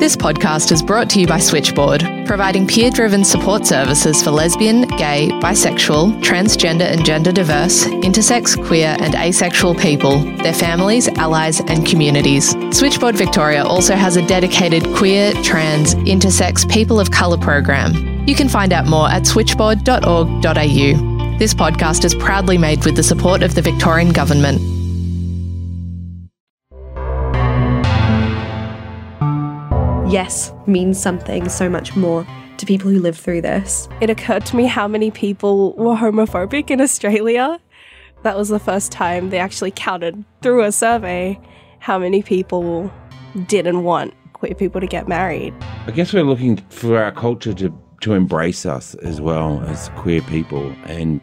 [0.00, 4.88] This podcast is brought to you by Switchboard, providing peer driven support services for lesbian,
[4.96, 11.86] gay, bisexual, transgender and gender diverse, intersex, queer, and asexual people, their families, allies, and
[11.86, 12.56] communities.
[12.72, 17.92] Switchboard Victoria also has a dedicated queer, trans, intersex, people of colour program.
[18.26, 21.38] You can find out more at switchboard.org.au.
[21.38, 24.79] This podcast is proudly made with the support of the Victorian Government.
[30.10, 32.26] Yes means something so much more
[32.58, 33.88] to people who live through this.
[34.00, 37.60] It occurred to me how many people were homophobic in Australia.
[38.22, 41.40] That was the first time they actually counted through a survey
[41.78, 42.92] how many people
[43.46, 45.54] didn't want queer people to get married.
[45.86, 50.22] I guess we're looking for our culture to, to embrace us as well as queer
[50.22, 50.74] people.
[50.86, 51.20] And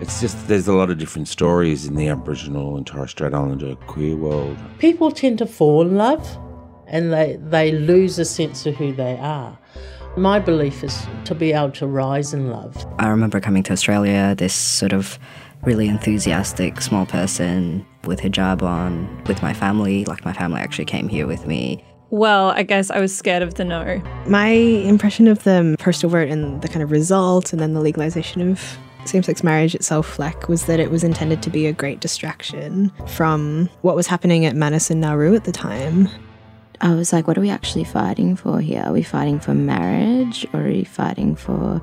[0.00, 3.74] it's just, there's a lot of different stories in the Aboriginal and Torres Strait Islander
[3.86, 4.56] queer world.
[4.78, 6.38] People tend to fall in love
[6.90, 9.58] and they, they lose a sense of who they are.
[10.16, 12.84] My belief is to be able to rise in love.
[12.98, 15.18] I remember coming to Australia, this sort of
[15.62, 20.04] really enthusiastic small person with hijab on, with my family.
[20.04, 21.84] Like, my family actually came here with me.
[22.10, 24.02] Well, I guess I was scared of the no.
[24.26, 28.50] My impression of the postal vote and the kind of result and then the legalization
[28.50, 32.00] of same sex marriage itself, like, was that it was intended to be a great
[32.00, 36.08] distraction from what was happening at Manus and Nauru at the time.
[36.82, 38.82] I was like, what are we actually fighting for here?
[38.86, 41.78] Are we fighting for marriage or are we fighting for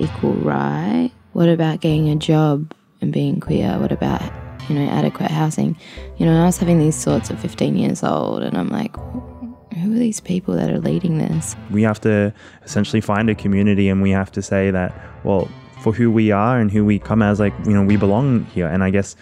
[0.00, 1.12] equal right?
[1.34, 3.78] What about getting a job and being queer?
[3.78, 4.20] What about,
[4.68, 5.76] you know, adequate housing?
[6.16, 9.94] You know, I was having these thoughts at 15 years old and I'm like, who
[9.94, 11.54] are these people that are leading this?
[11.70, 14.92] We have to essentially find a community and we have to say that,
[15.24, 15.48] well,
[15.80, 18.66] for who we are and who we come as, like, you know, we belong here.
[18.66, 19.14] And I guess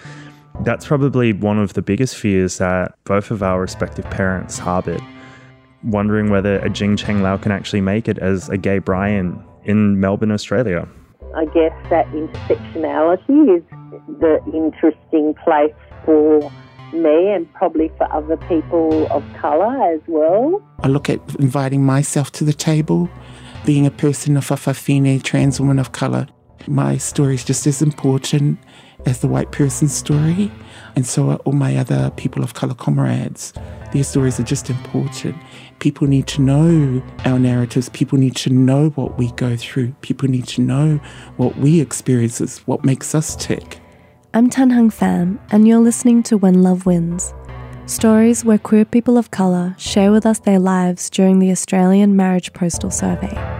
[0.65, 5.03] that's probably one of the biggest fears that both of our respective parents harbored
[5.85, 10.01] wondering whether a Jing Cheng Lau can actually make it as a gay Brian in
[10.01, 10.89] Melbourne, Australia.
[11.37, 13.63] I guess that intersectionality is
[14.19, 16.41] the interesting place for
[16.93, 20.63] me and probably for other people of colour as well.
[20.83, 23.11] I look at inviting myself to the table,
[23.67, 26.27] being a person of a Fafine trans woman of colour.
[26.67, 28.59] My story is just as important
[29.07, 30.51] as the white person's story,
[30.97, 33.53] and so are all my other people of colour comrades.
[33.93, 35.37] Their stories are just important.
[35.79, 37.89] People need to know our narratives.
[37.89, 39.93] People need to know what we go through.
[40.03, 41.01] People need to know
[41.37, 43.81] what we experience, what makes us tick.
[44.35, 47.33] I'm Tan Hung Pham, and you're listening to When Love Wins
[47.89, 52.53] stories where queer people of colour share with us their lives during the Australian Marriage
[52.53, 53.58] Postal Survey.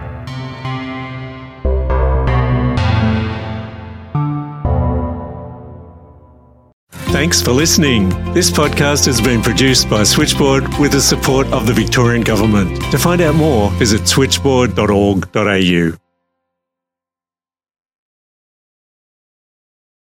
[7.19, 8.07] Thanks for listening.
[8.33, 12.81] This podcast has been produced by Switchboard with the support of the Victorian Government.
[12.93, 16.08] To find out more, visit switchboard.org.au.